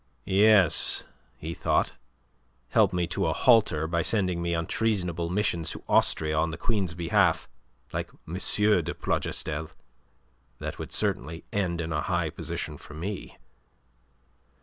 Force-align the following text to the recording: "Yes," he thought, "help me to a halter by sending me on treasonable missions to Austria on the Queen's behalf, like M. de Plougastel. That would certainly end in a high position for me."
"Yes," 0.25 1.03
he 1.37 1.53
thought, 1.53 1.93
"help 2.69 2.91
me 2.91 3.05
to 3.05 3.27
a 3.27 3.33
halter 3.33 3.85
by 3.85 4.01
sending 4.01 4.41
me 4.41 4.55
on 4.55 4.65
treasonable 4.65 5.29
missions 5.29 5.69
to 5.73 5.83
Austria 5.87 6.35
on 6.37 6.49
the 6.49 6.57
Queen's 6.57 6.95
behalf, 6.95 7.47
like 7.93 8.09
M. 8.27 8.33
de 8.33 8.95
Plougastel. 8.95 9.69
That 10.57 10.79
would 10.79 10.91
certainly 10.91 11.43
end 11.53 11.79
in 11.81 11.93
a 11.93 12.01
high 12.01 12.31
position 12.31 12.77
for 12.77 12.95
me." 12.95 13.37